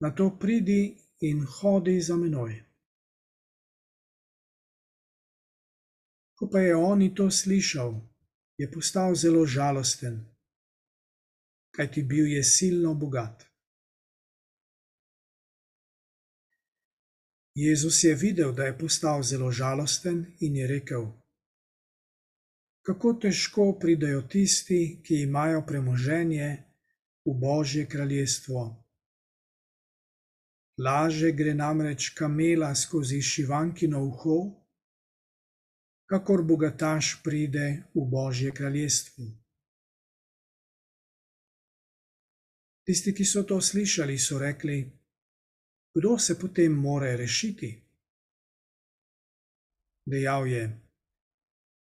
Na 0.00 0.10
to 0.10 0.30
pridi 0.40 0.96
in 1.20 1.46
hodi 1.46 2.00
za 2.00 2.16
menoj. 2.16 2.52
Ko 6.36 6.48
pa 6.52 6.60
je 6.60 6.76
on 6.76 7.00
to 7.16 7.30
slišal, 7.30 7.96
je 8.60 8.70
postal 8.70 9.14
zelo 9.14 9.46
žalosten, 9.46 10.20
kajti 11.72 12.02
bil 12.02 12.26
je 12.26 12.44
silno 12.44 12.94
bogat. 12.94 13.46
Jezus 17.56 18.04
je 18.04 18.14
videl, 18.14 18.52
da 18.52 18.64
je 18.64 18.78
postal 18.78 19.22
zelo 19.22 19.52
žalosten 19.52 20.36
in 20.40 20.56
je 20.56 20.66
rekel: 20.66 21.25
Kako 22.86 23.16
težko 23.18 23.72
pridejo 23.80 24.20
tisti, 24.30 25.00
ki 25.02 25.24
imajo 25.24 25.64
premoženje 25.66 26.50
v 27.26 27.32
Božje 27.34 27.82
kraljestvo. 27.90 28.62
Laže 30.78 31.32
gre 31.32 31.54
namreč 31.54 32.12
kamela 32.14 32.70
skozi 32.74 33.18
šivankino 33.22 34.04
uho, 34.06 34.36
kakor 36.06 36.44
bogataš 36.46 37.16
pride 37.24 37.90
v 37.94 38.06
Božje 38.06 38.54
kraljestvo. 38.54 39.26
Tisti, 42.86 43.10
ki 43.10 43.24
so 43.26 43.42
to 43.42 43.58
slišali, 43.58 44.18
so 44.18 44.38
rekli: 44.38 44.78
Kdo 45.90 46.18
se 46.18 46.38
potem 46.38 46.72
more 46.72 47.16
rešiti? 47.16 47.74
Dejal 50.06 50.46
je: 50.46 50.85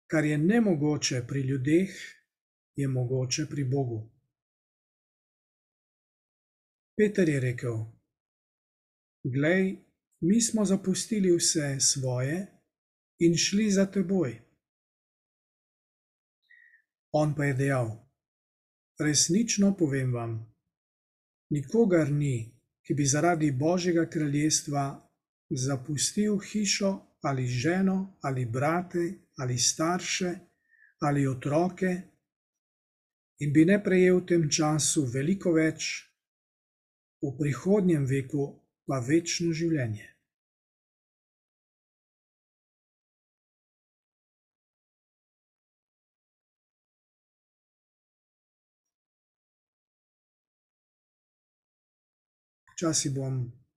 Kar 0.06 0.24
je 0.24 0.38
nemogoče 0.38 1.24
pri 1.28 1.40
ljudeh, 1.40 1.90
je 2.76 2.88
mogoče 2.88 3.46
pri 3.50 3.64
Bogu. 3.64 4.10
Peter 6.96 7.28
je 7.28 7.40
rekel: 7.40 7.76
Glej, 9.24 9.76
mi 10.20 10.40
smo 10.42 10.64
zapustili 10.64 11.36
vse 11.36 11.80
svoje 11.80 12.46
in 13.18 13.36
šli 13.36 13.70
za 13.70 13.86
teboj. 13.86 14.40
On 17.12 17.34
pa 17.34 17.44
je 17.44 17.54
dejal: 17.54 17.90
Resnično 19.00 19.76
povem 19.76 20.12
vam, 20.12 20.54
nikogar 21.50 22.12
ni, 22.12 22.54
ki 22.82 22.94
bi 22.94 23.06
zaradi 23.06 23.50
Božjega 23.50 24.06
kraljestva 24.10 25.10
zapustil 25.50 26.38
hišo 26.38 27.00
ali 27.20 27.46
ženo 27.46 28.18
ali 28.20 28.44
brate 28.44 29.23
ali 29.36 29.58
starše 29.58 30.32
ali 31.00 31.26
otroke 31.26 31.92
in 33.38 33.52
bi 33.52 33.64
ne 33.64 33.78
prejel 33.82 34.20
v 34.20 34.26
tem 34.26 34.42
času 34.50 35.04
veliko 35.10 35.52
več, 35.52 35.90
v 37.20 37.30
prihodnjem 37.38 38.06
veku 38.06 38.46
pa 38.86 39.00
večno 39.02 39.52
življenje. 39.52 40.10
Včasih 52.74 53.12
bom 53.14 53.36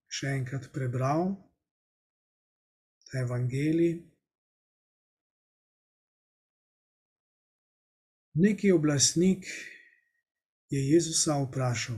še 0.09 0.31
enkrat 0.39 0.71
prebral 0.73 1.35
ta 3.07 3.21
evangelij. 3.21 4.16
Neki 8.39 8.71
oblastnik 8.71 9.45
je 10.69 10.89
Jezusa 10.89 11.39
vprašal: 11.41 11.95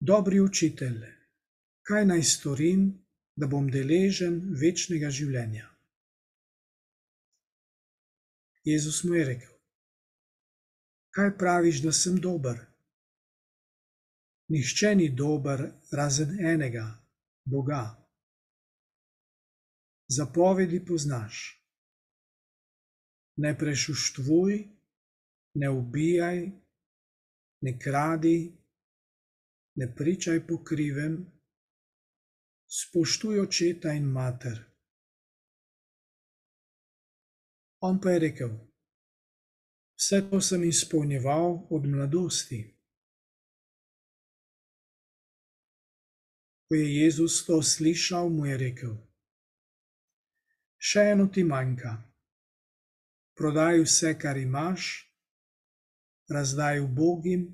Dobri 0.00 0.40
učitelj, 0.40 1.04
kaj 1.86 2.06
naj 2.06 2.22
storim, 2.22 2.88
da 3.36 3.46
bom 3.46 3.68
deležen 3.70 4.40
večnega 4.62 5.10
življenja? 5.10 5.68
Jezus 8.64 9.04
mu 9.04 9.14
je 9.14 9.28
rekel: 9.28 9.54
Kaj 11.14 11.30
praviš, 11.38 11.84
da 11.86 11.92
sem 11.92 12.18
dober? 12.18 12.58
Nihče 14.50 14.94
ni 14.98 15.08
dober 15.14 15.62
razen 15.92 16.34
enega, 16.54 16.88
Boga. 17.44 17.84
Zapovedi 20.08 20.84
poznaš. 20.84 21.59
Ne 23.40 23.52
prešuštvuj, 23.58 24.56
ne 25.60 25.70
ubijaj, 25.70 26.40
ne 27.64 27.72
kradi, 27.78 28.38
ne 29.80 29.86
pričaj 29.96 30.46
po 30.46 30.58
krivem, 30.64 31.14
spoštuj 32.80 33.40
očeta 33.40 33.92
in 33.92 34.10
mater. 34.16 34.58
On 37.80 38.00
pa 38.00 38.10
je 38.10 38.18
rekel: 38.18 38.50
Vse 39.96 40.20
to 40.30 40.40
sem 40.40 40.64
izpolnjeval 40.64 41.66
od 41.70 41.86
mladosti. 41.86 42.60
Ko 46.68 46.74
je 46.74 46.96
Jezus 46.96 47.46
to 47.46 47.62
slišal, 47.62 48.28
mu 48.28 48.46
je 48.46 48.58
rekel: 48.58 48.94
Še 50.78 51.08
eno 51.14 51.26
ti 51.26 51.44
manjka. 51.44 52.09
Prodaj 53.40 53.78
vse, 53.80 54.10
kar 54.20 54.36
imaš, 54.36 54.86
razdaj 56.28 56.80
ubogim 56.80 57.46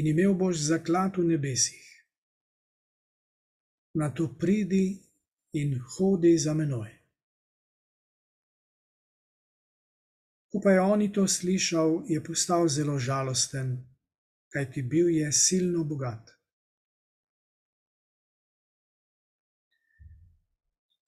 in 0.00 0.06
imel 0.06 0.32
boš 0.34 0.62
zaklad 0.70 1.18
v 1.20 1.24
nebesih. 1.28 1.82
Na 4.00 4.08
to 4.14 4.30
pridi 4.40 5.02
in 5.52 5.76
hodi 5.76 6.32
za 6.38 6.54
menoj. 6.54 6.88
Ko 10.48 10.64
pa 10.64 10.72
je 10.72 10.80
on 10.80 11.04
to 11.12 11.28
slišal, 11.28 12.08
je 12.08 12.24
postal 12.24 12.68
zelo 12.68 12.96
žalosten, 12.98 13.76
kajti 14.56 14.82
bil 14.82 15.12
je 15.12 15.32
silno 15.32 15.84
bogat. 15.84 16.32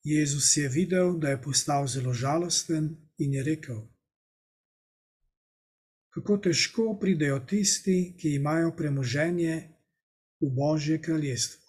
Jezus 0.05 0.57
je 0.57 0.69
videl, 0.69 1.17
da 1.17 1.31
je 1.33 1.43
postal 1.43 1.87
zelo 1.87 2.13
žalosten 2.13 3.08
in 3.19 3.35
je 3.35 3.43
rekel: 3.43 3.81
kako 6.19 6.37
težko 6.43 6.99
pridejo 7.01 7.39
tisti, 7.47 8.15
ki 8.19 8.35
imajo 8.35 8.73
premoženje 8.77 9.55
v 10.41 10.49
Božje 10.55 10.99
kraljestvo. 11.03 11.63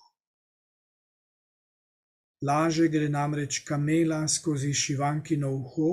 Laže 2.42 2.88
gre 2.88 3.10
namreč 3.10 3.60
kamela 3.68 4.24
skozi 4.28 4.74
šivankino 4.74 5.52
uho, 5.54 5.92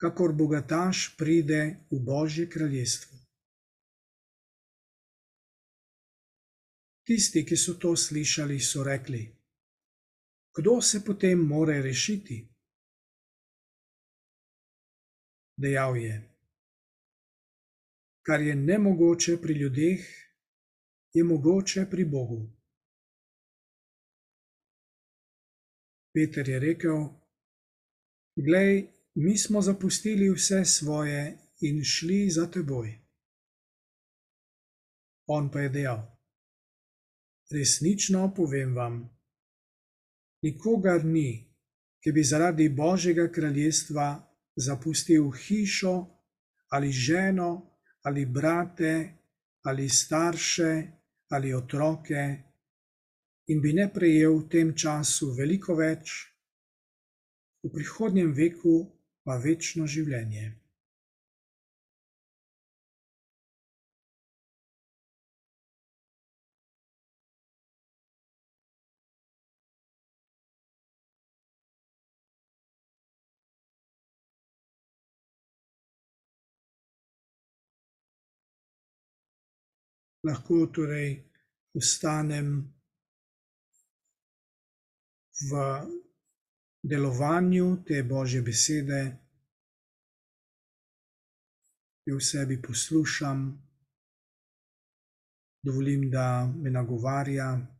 kakor 0.00 0.32
bogataš 0.32 1.14
pride 1.18 1.86
v 1.90 2.00
Božje 2.02 2.48
kraljestvo. 2.50 3.18
Tisti, 7.06 7.44
ki 7.44 7.56
so 7.56 7.78
to 7.78 7.96
slišali, 7.96 8.58
so 8.60 8.82
rekli: 8.84 9.22
Kdo 10.56 10.80
se 10.82 11.04
potem 11.04 11.38
more 11.38 11.82
rešiti? 11.82 12.42
Dejal 15.58 15.96
je: 15.96 16.16
kar 18.22 18.40
je 18.40 18.54
nemogoče 18.54 19.36
pri 19.42 19.54
ljudeh, 19.54 20.00
je 21.12 21.24
mogoče 21.24 21.86
pri 21.90 22.04
Bogu. 22.04 22.50
Peter 26.14 26.48
je 26.48 26.58
rekel: 26.60 27.08
Glej, 28.36 28.86
mi 29.14 29.38
smo 29.38 29.62
zapustili 29.62 30.30
vse 30.30 30.64
svoje 30.64 31.38
in 31.60 31.82
šli 31.84 32.30
za 32.30 32.46
teboj. 32.50 32.94
On 35.26 35.50
pa 35.50 35.60
je 35.60 35.68
dejal: 35.68 36.06
Resnično 37.50 38.34
povem 38.36 38.76
vam, 38.76 39.02
nikogar 40.42 41.04
ni, 41.04 41.50
ki 42.04 42.12
bi 42.12 42.24
zaradi 42.24 42.68
Božjega 42.68 43.32
kraljestva 43.32 44.27
zapustil 44.58 45.30
hišo 45.30 45.96
ali 46.74 46.92
ženo 46.92 47.68
ali 48.02 48.26
brate, 48.26 49.14
ali 49.62 49.88
starše, 49.88 50.72
ali 51.28 51.54
otroke, 51.54 52.36
in 53.46 53.60
bi 53.60 53.72
ne 53.72 53.88
prejel 53.92 54.38
v 54.38 54.48
tem 54.48 54.72
času 54.76 55.32
veliko 55.36 55.76
več, 55.76 56.14
v 57.64 57.70
prihodnjem 57.74 58.32
veku 58.32 58.78
pa 59.24 59.36
večno 59.42 59.86
življenje. 59.86 60.52
Lahko 80.28 80.66
torej 80.72 81.16
ostanem 81.74 82.50
v 85.50 85.52
delovanju 86.82 87.82
te 87.86 88.02
Božje 88.02 88.42
besede, 88.42 89.00
jo 92.06 92.16
v 92.16 92.24
sebi 92.24 92.56
poslušam, 92.62 93.52
dovolim, 95.62 96.10
da 96.10 96.46
me 96.46 96.70
nagovarja. 96.70 97.77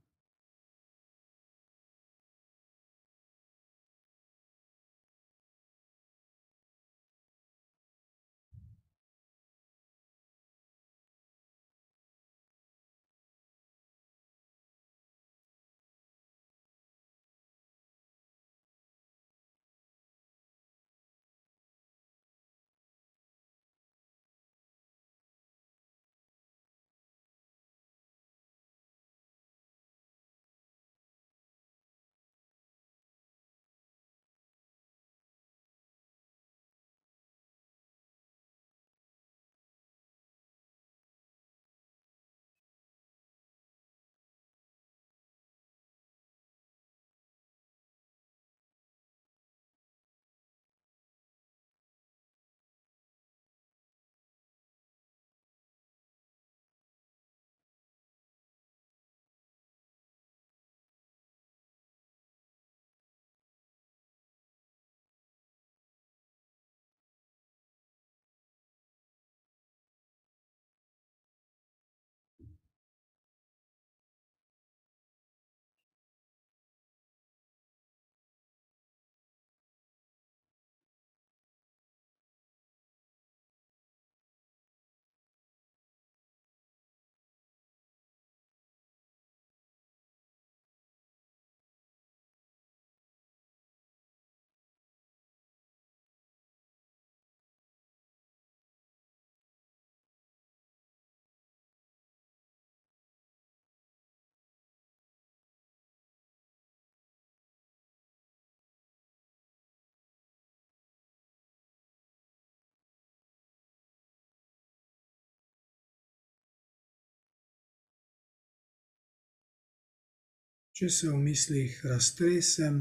Če 120.78 120.86
se 120.94 121.08
v 121.10 121.18
mislih 121.18 121.72
raztresem, 121.90 122.76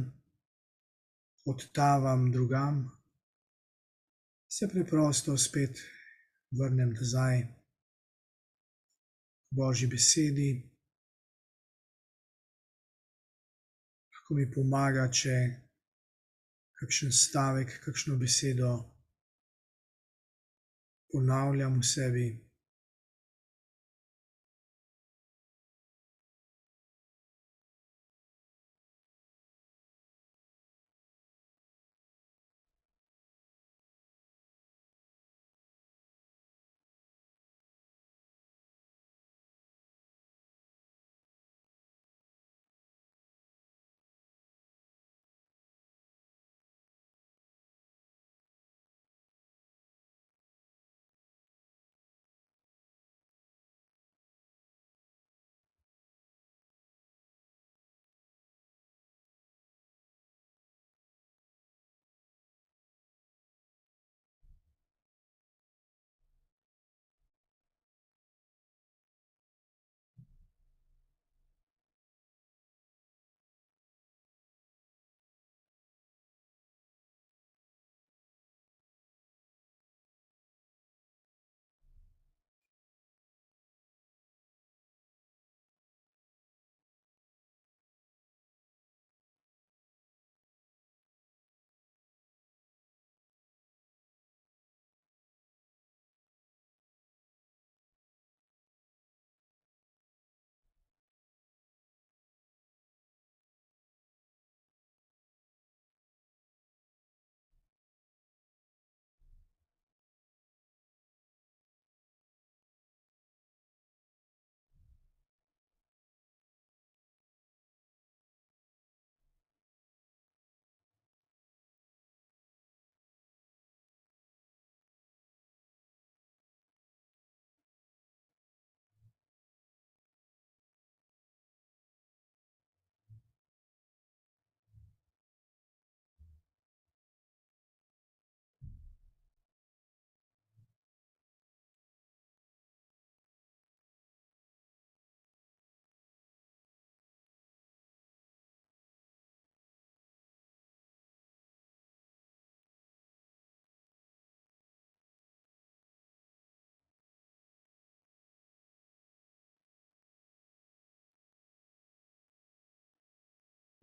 odtavam 1.49 2.27
drugam, 2.29 2.83
se 4.45 4.69
preprosto 4.69 5.33
spet 5.37 5.81
vrnem 6.59 6.93
nazaj 6.93 7.41
k 7.41 7.49
Božji 9.57 9.87
besedi. 9.89 10.51
Lahko 14.13 14.37
mi 14.37 14.45
pomaga, 14.53 15.09
če 15.09 15.35
kakšen 16.77 17.09
stavek, 17.25 17.81
kakšno 17.81 18.13
besedo 18.21 18.77
ponavljam 21.09 21.81
v 21.81 21.83
sebi. 21.97 22.46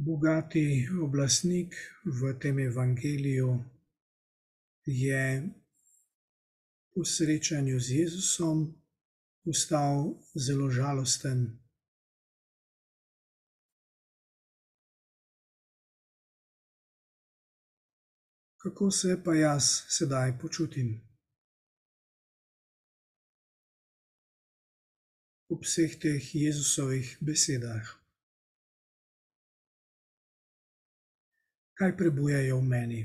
Bogati 0.05 0.85
oblastnik 1.03 1.73
v 2.05 2.37
tem 2.37 2.59
evangeliju 2.59 3.65
je 4.85 5.49
po 6.93 7.05
srečanju 7.05 7.81
z 7.81 7.91
Jezusom 7.91 8.75
postal 9.45 10.21
zelo 10.37 10.69
žalosten. 10.71 11.57
Kako 18.61 18.91
se 18.91 19.17
pa 19.25 19.35
jaz 19.35 19.89
sedaj 19.89 20.37
počutim? 20.39 21.01
Ob 25.49 25.65
vseh 25.65 25.97
teh 25.97 26.35
Jezusovih 26.35 27.17
besedah. 27.21 28.04
Kaj 31.85 31.93
prebujajo 32.01 32.65
v 32.65 32.65
meni? 32.65 32.99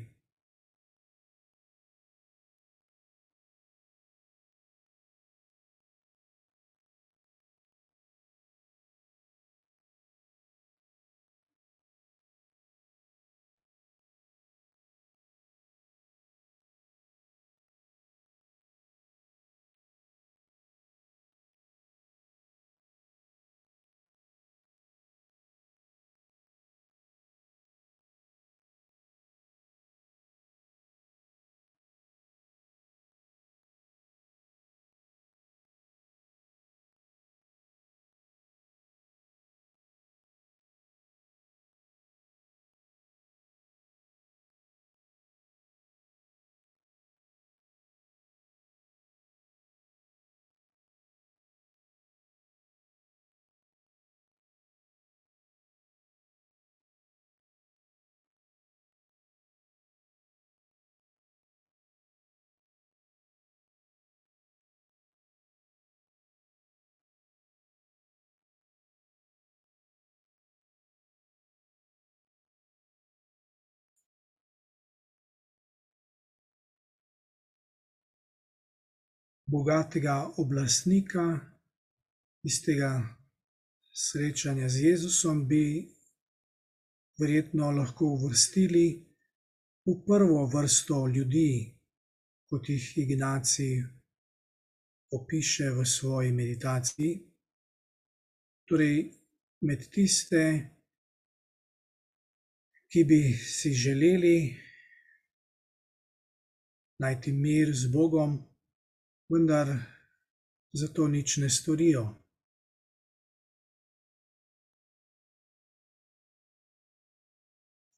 Bogatega 79.52 80.16
oblastnika, 80.38 81.40
iz 82.44 82.62
tega 82.64 82.92
srečanja 83.94 84.70
z 84.70 84.84
Jezusom, 84.90 85.48
bi 85.48 85.90
verjetno 87.20 87.72
lahko 87.72 88.06
uvrstili 88.06 88.88
v 89.86 89.96
prvo 90.06 90.46
vrsto 90.54 91.08
ljudi, 91.08 91.76
kot 92.50 92.70
jih 92.70 92.98
Ignacij 92.98 93.84
opiše 95.12 95.72
v 95.72 95.86
svoji 95.86 96.32
meditaciji. 96.32 97.14
Torej, 98.70 98.98
med 99.62 99.90
tiste, 99.92 100.44
ki 102.90 103.04
bi 103.04 103.22
si 103.34 103.74
želeli 103.74 104.56
najti 107.00 107.32
mir 107.34 107.74
z 107.74 107.92
Bogom, 107.92 108.49
vendar 109.30 109.68
za 110.74 110.88
to 110.88 111.08
nič 111.08 111.38
ne 111.38 111.50
storijo. 111.50 112.04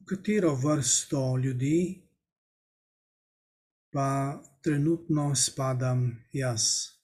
Katero 0.05 0.55
vrsto 0.55 1.37
ljudi 1.37 2.01
pa 3.91 4.41
trenutno 4.61 5.35
spadam 5.35 6.25
jaz? 6.31 7.00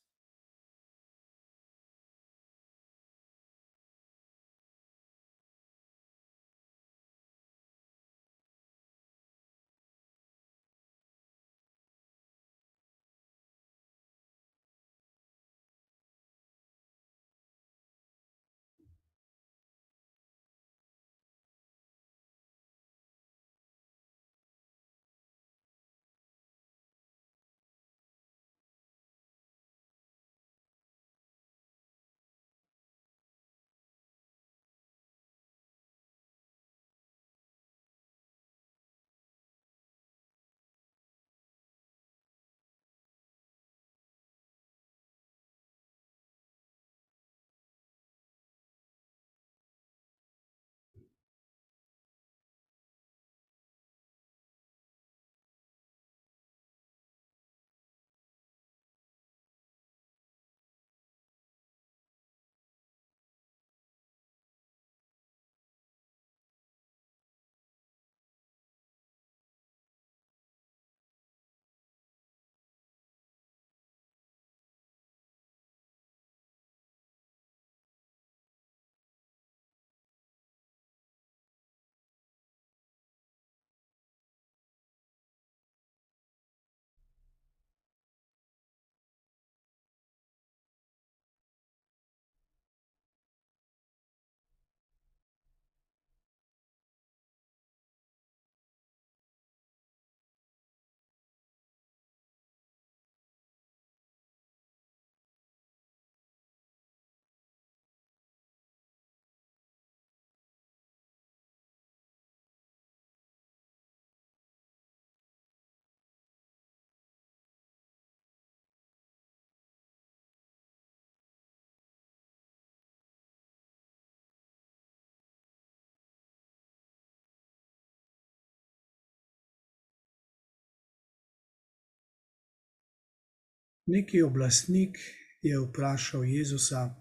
Neki 133.87 134.21
oblastnik 134.21 134.97
je 135.41 135.59
vprašal 135.59 136.25
Jezusa: 136.25 136.95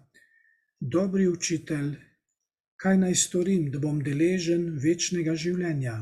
Dobri 0.80 1.28
učitelj, 1.28 1.96
kaj 2.76 2.98
naj 2.98 3.14
storim, 3.14 3.70
da 3.70 3.78
bom 3.82 3.98
deležen 4.06 4.68
večnega 4.78 5.34
življenja. 5.34 5.96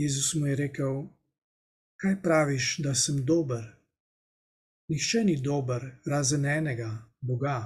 Jezus 0.00 0.30
mu 0.34 0.46
je 0.46 0.54
rekel: 0.56 1.02
Kaj 2.00 2.14
praviš, 2.22 2.78
da 2.86 2.94
sem 2.94 3.18
dober? 3.24 3.66
Nihče 4.88 5.24
ni 5.24 5.34
dober, 5.42 5.84
razen 6.06 6.46
enega, 6.48 6.88
Boga. 7.20 7.58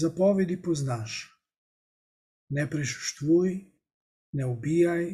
Zapovedi 0.00 0.56
poznaš: 0.62 1.18
ne 2.56 2.64
prešuštvuj, 2.70 3.52
ne 4.32 4.46
ubijaj, 4.46 5.04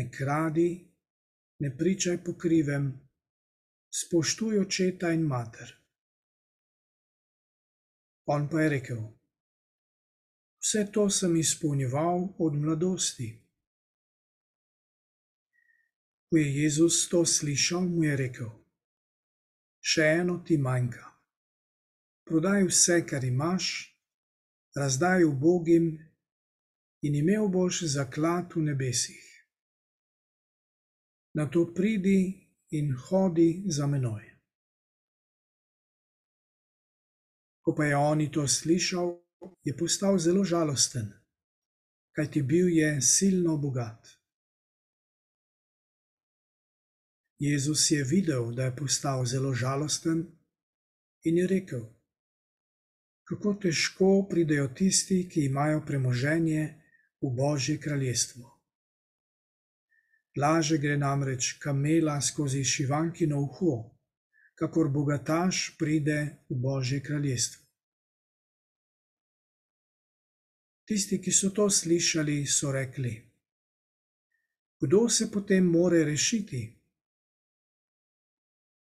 ne 0.00 0.08
kradi, 0.16 0.70
ne 1.60 1.76
pričaj 1.76 2.24
po 2.24 2.34
krivem, 2.38 2.88
spoštuj 3.90 4.58
očeta 4.60 5.10
in 5.12 5.22
mater. 5.26 5.74
On 8.26 8.48
pa 8.48 8.60
je 8.60 8.68
rekel: 8.68 9.02
Vse 10.60 10.90
to 10.92 11.10
sem 11.10 11.36
izpolnjeval 11.36 12.34
od 12.38 12.54
mladosti. 12.54 13.28
Ko 16.28 16.36
je 16.36 16.62
Jezus 16.62 17.08
to 17.08 17.26
slišal, 17.26 17.88
mu 17.88 18.04
je 18.04 18.16
rekel: 18.16 18.50
Še 19.80 20.04
eno 20.20 20.42
ti 20.44 20.58
manjka. 20.58 21.06
Prodaj 22.28 22.66
vse, 22.68 22.98
kar 23.08 23.24
imaš, 23.24 23.94
razdaj 24.76 25.24
ubogim 25.24 25.86
in 27.02 27.14
imel 27.14 27.48
boš 27.48 27.86
zaklad 27.88 28.52
v 28.54 28.66
nebesih. 28.68 29.24
Na 31.34 31.46
to 31.46 31.64
pridi 31.74 32.47
in 32.70 32.92
hodi 32.92 33.64
za 33.66 33.86
menoj. 33.86 34.24
Ko 37.64 37.74
pa 37.74 37.84
je 37.84 37.96
on 37.96 38.30
to 38.32 38.48
slišal, 38.48 39.16
je 39.64 39.76
postal 39.76 40.18
zelo 40.18 40.44
žalosten, 40.44 41.12
kajti 42.16 42.42
bil 42.42 42.68
je 42.68 43.02
silno 43.02 43.56
bogat. 43.56 44.08
Jezus 47.38 47.90
je 47.90 48.04
videl, 48.04 48.52
da 48.52 48.64
je 48.64 48.76
postal 48.76 49.24
zelo 49.26 49.54
žalosten 49.54 50.26
in 51.22 51.36
je 51.36 51.46
rekel: 51.46 51.84
Kako 53.24 53.54
težko 53.54 54.26
pridejo 54.30 54.68
tisti, 54.68 55.28
ki 55.28 55.44
imajo 55.44 55.84
premoženje 55.86 56.62
v 57.20 57.30
Božje 57.36 57.78
kraljestvo. 57.80 58.57
Laže 60.38 60.78
gre 60.78 60.96
namreč 60.96 61.52
kamela 61.62 62.20
skozi 62.20 62.64
šivankino 62.64 63.40
uho, 63.42 63.76
kakor 64.54 64.88
bogataš 64.88 65.76
pride 65.78 66.18
v 66.48 66.58
Božje 66.62 67.02
kraljestvo. 67.02 67.64
Tisti, 70.86 71.18
ki 71.20 71.32
so 71.32 71.50
to 71.50 71.66
slišali, 71.70 72.46
so 72.46 72.72
rekli: 72.72 73.12
Kdo 74.80 75.08
se 75.08 75.30
potem 75.30 75.66
more 75.66 76.04
rešiti? 76.04 76.78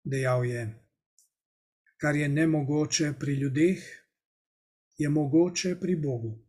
dejal 0.05 0.45
je: 0.45 0.63
Kar 1.97 2.15
je 2.15 2.27
nemogoče 2.29 3.13
pri 3.19 3.33
ljudeh, 3.33 3.83
je 4.97 5.09
mogoče 5.09 5.79
pri 5.79 5.95
Bogu. 5.95 6.39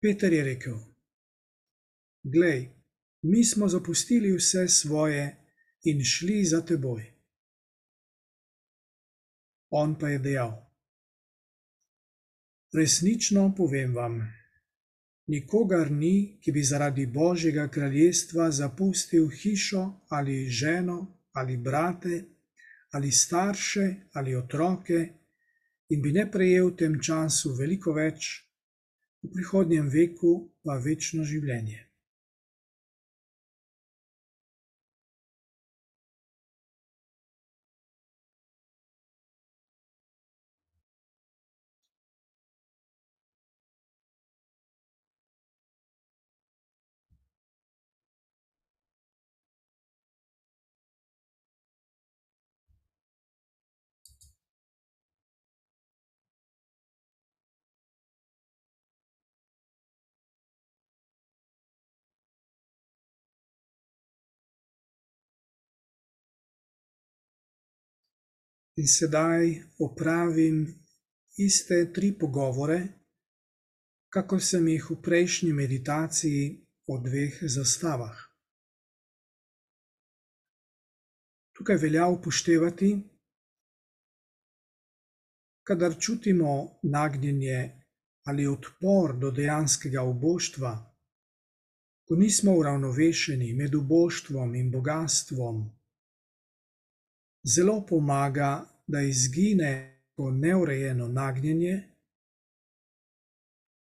Peter 0.00 0.32
je 0.32 0.44
rekel: 0.44 0.78
Glej, 2.26 2.68
mi 3.22 3.44
smo 3.44 3.68
zapustili 3.68 4.32
vse 4.34 4.68
svoje 4.68 5.36
in 5.84 6.04
šli 6.04 6.44
za 6.44 6.60
teboj. 6.66 7.04
On 9.70 9.94
pa 9.98 10.08
je 10.08 10.18
dejal: 10.18 10.56
Resnično 12.74 13.54
povem 13.56 13.94
vam, 13.94 14.18
Nikogar 15.26 15.90
ni, 15.90 16.38
ki 16.40 16.52
bi 16.52 16.62
zaradi 16.62 17.06
Božjega 17.06 17.68
kraljestva 17.68 18.50
zapustil 18.50 19.26
hišo 19.28 19.82
ali 20.08 20.48
ženo 20.48 20.98
ali 21.32 21.56
brate 21.56 22.24
ali 22.90 23.10
starše 23.10 23.94
ali 24.12 24.34
otroke 24.34 25.08
in 25.88 26.02
bi 26.02 26.12
ne 26.12 26.30
prejel 26.30 26.70
v 26.70 26.76
tem 26.76 26.94
času 27.02 27.54
veliko 27.54 27.92
več, 27.92 28.30
v 29.22 29.30
prihodnjem 29.34 29.90
veku 29.90 30.32
pa 30.62 30.78
večno 30.82 31.24
življenje. 31.24 31.85
In 68.76 68.88
sedaj 68.88 69.54
opravim 69.80 70.66
iste 71.36 71.92
tri 71.92 72.10
pogovore, 72.18 72.80
kako 74.12 74.40
sem 74.40 74.68
jih 74.68 74.90
v 74.90 74.96
prejšnji 75.02 75.52
meditaciji 75.52 76.42
o 76.92 76.98
dveh 77.00 77.38
zastavah. 77.42 78.18
Tukaj 81.56 81.76
velja 81.80 82.06
upoštevati, 82.12 82.90
kadar 85.64 85.96
čutimo 86.00 86.80
nagnjenje 86.82 87.80
ali 88.28 88.46
odpor 88.46 89.16
do 89.16 89.30
dejanskega 89.30 90.02
oboštva, 90.02 90.72
ko 92.04 92.14
nismo 92.14 92.52
uravnovešeni 92.60 93.54
med 93.54 93.74
oboštvom 93.74 94.54
in 94.54 94.70
bogatstvom 94.70 95.64
zelo 97.46 97.86
pomaga, 97.86 98.66
da 98.86 99.00
izgine 99.00 100.02
to 100.16 100.30
neurejeno 100.30 101.08
nagnjenje. 101.08 101.76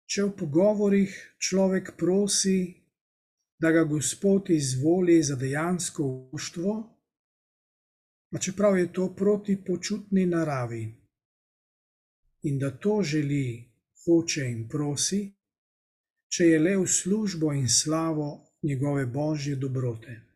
Če 0.07 0.25
v 0.25 0.33
pogovorih 0.37 1.13
človek 1.39 1.95
prosi, 1.97 2.75
da 3.61 3.71
ga 3.73 3.85
Gospod 3.85 4.51
izvoli 4.51 5.23
za 5.23 5.37
dejansko 5.37 6.05
uštvo, 6.33 6.75
pa 8.33 8.39
čeprav 8.39 8.79
je 8.79 8.93
to 8.93 9.15
proti 9.15 9.57
počutni 9.65 10.27
naravi 10.27 10.83
in 12.43 12.59
da 12.59 12.71
to 12.71 13.03
želi, 13.03 13.71
hoče 14.05 14.49
in 14.51 14.69
prosi, 14.69 15.21
če 16.29 16.49
je 16.49 16.59
le 16.59 16.77
v 16.77 16.87
službo 16.89 17.53
in 17.53 17.69
slavo 17.69 18.29
njegove 18.63 19.07
božje 19.07 19.57
dobrote. 19.57 20.32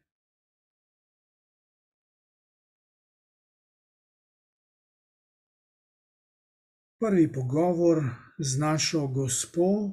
Prvi 6.99 7.33
pogovor 7.33 8.05
z 8.39 8.59
našo 8.59 9.07
gospo, 9.07 9.93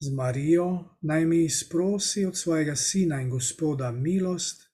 z 0.00 0.14
Marijo, 0.14 0.98
naj 1.00 1.24
mi 1.24 1.44
izprosi 1.44 2.24
od 2.24 2.36
svojega 2.36 2.76
sina 2.76 3.20
in 3.20 3.30
gospoda 3.30 3.90
milost, 3.90 4.70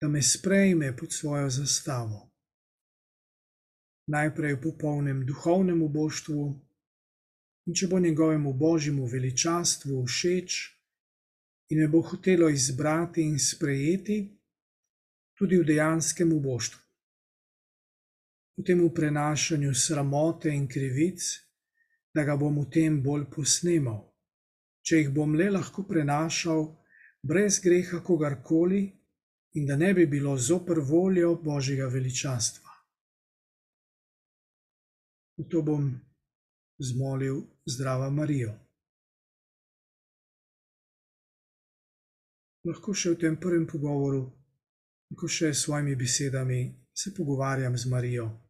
da 0.00 0.08
me 0.08 0.22
sprejme 0.22 0.96
pod 0.96 1.12
svojo 1.12 1.50
zastavo. 1.50 2.30
Najprej 4.06 4.54
v 4.54 4.62
popolnem 4.62 5.26
duhovnem 5.26 5.82
boštvu, 5.92 6.44
in 7.66 7.74
če 7.74 7.86
bo 7.86 7.98
njegovemu 7.98 8.52
božjemu 8.52 9.06
veličastvu 9.06 10.04
všeč 10.06 10.58
in 11.70 11.78
me 11.78 11.88
bo 11.88 12.02
hotelo 12.02 12.48
izbrati 12.48 13.22
in 13.22 13.38
sprejeti, 13.38 14.18
tudi 15.38 15.58
v 15.58 15.66
dejanskem 15.66 16.34
boštvu 16.42 16.81
v 18.56 18.64
tem 18.64 18.80
prenašanju 18.94 19.74
sramote 19.74 20.50
in 20.50 20.68
krivic, 20.68 21.22
da 22.14 22.24
ga 22.24 22.36
bom 22.36 22.60
v 22.60 22.68
tem 22.70 23.00
bolj 23.02 23.24
posnemal. 23.32 24.12
Če 24.84 24.98
jih 24.98 25.12
bom 25.14 25.34
le 25.34 25.48
lahko 25.50 25.86
prenašal 25.88 26.66
brez 27.22 27.60
greha 27.62 28.02
kogarkoli 28.04 28.82
in 29.56 29.66
da 29.66 29.76
ne 29.76 29.92
bi 29.94 30.06
bilo 30.06 30.36
zopr 30.36 30.80
voljo 30.80 31.36
Božjega 31.36 31.86
veličastva. 31.86 32.70
V 35.38 35.48
to 35.48 35.62
bom 35.62 35.88
zmolil 36.78 37.40
zdrava 37.64 38.10
Marijo. 38.10 38.52
Lahko 42.68 42.92
še 42.94 43.14
v 43.14 43.20
tem 43.22 43.36
prvem 43.40 43.64
pogovoru, 43.66 44.22
ko 45.16 45.28
še 45.28 45.50
s 45.54 45.64
svojimi 45.64 45.96
besedami 45.96 46.60
se 46.94 47.14
pogovarjam 47.14 47.76
z 47.78 47.90
Marijo 47.90 48.41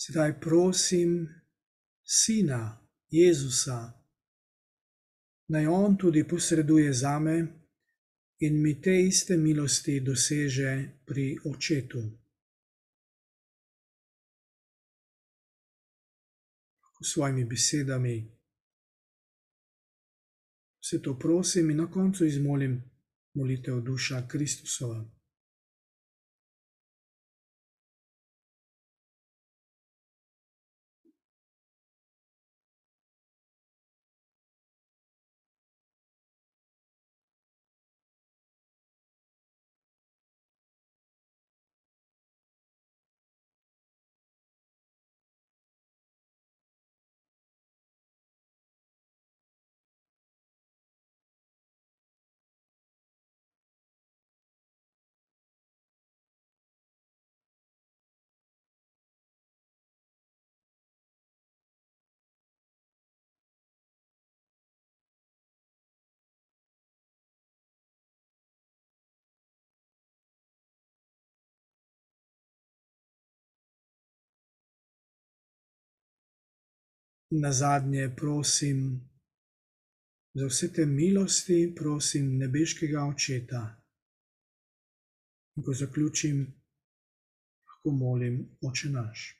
Sedaj 0.00 0.40
prosim 0.40 1.28
Sina 2.02 2.88
Jezusa, 3.10 3.92
naj 5.48 5.66
On 5.66 5.96
tudi 5.96 6.22
posreduje 6.28 6.92
zame 6.92 7.34
in 8.38 8.62
mi 8.62 8.80
te 8.80 8.94
iste 9.02 9.36
milosti 9.36 10.00
doseže 10.00 11.02
pri 11.06 11.36
Očetu. 11.44 12.00
S 17.02 17.12
svojimi 17.12 17.44
besedami. 17.44 18.16
Vse 20.80 21.02
to 21.02 21.18
prosim 21.18 21.70
in 21.70 21.76
na 21.76 21.90
koncu 21.90 22.24
izmolim 22.24 22.82
molitev 23.34 23.80
duša 23.80 24.28
Kristusova. 24.28 25.19
Na 77.30 77.52
zadnje 77.52 78.10
prosim 78.16 79.00
za 80.34 80.46
vse 80.46 80.72
te 80.72 80.86
milosti, 80.86 81.74
prosim 81.76 82.38
nebeškega 82.38 83.04
očeta. 83.06 83.62
In 85.56 85.62
ko 85.62 85.74
zaključim, 85.74 86.46
lahko 87.66 87.90
molim 87.90 88.48
oče 88.62 88.90
naš. 88.90 89.39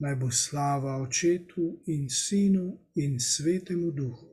Naj 0.00 0.14
bo 0.16 0.30
slava 0.30 0.96
Očetu 0.96 1.82
in 1.86 2.08
Sinu 2.08 2.78
in 2.94 3.20
Svetemu 3.20 3.90
Duhu, 3.92 4.28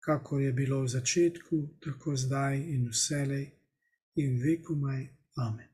kako 0.00 0.40
je 0.40 0.52
bilo 0.52 0.82
v 0.82 0.88
začetku, 0.88 1.78
tako 1.80 2.16
zdaj 2.16 2.58
in 2.58 2.88
vselej 2.90 3.46
in 4.16 4.42
vekomaj. 4.42 5.06
Amen. 5.36 5.68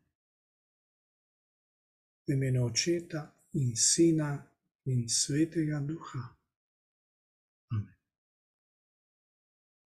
V 2.28 2.32
imenu 2.32 2.66
Očeta 2.66 3.24
in 3.52 3.76
Sina 3.76 4.36
in 4.84 5.08
Svetega 5.08 5.80
Duha. 5.80 6.35